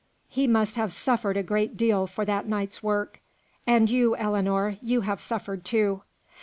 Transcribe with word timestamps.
he 0.27 0.47
must 0.47 0.77
have 0.77 0.91
suffered 0.91 1.37
a 1.37 1.43
great 1.43 1.77
deal 1.77 2.07
for 2.07 2.25
that 2.25 2.47
night's 2.47 2.81
work. 2.81 3.21
And 3.67 3.87
you, 3.87 4.15
Ellinor, 4.15 4.79
you 4.81 5.01
have 5.01 5.21
suffered, 5.21 5.63
too." 5.63 6.01